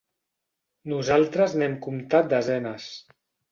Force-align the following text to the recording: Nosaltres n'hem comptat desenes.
Nosaltres 0.93 1.55
n'hem 1.63 1.77
comptat 1.85 2.35
desenes. 2.35 2.91